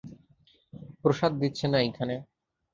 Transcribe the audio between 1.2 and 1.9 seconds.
দিচ্ছে না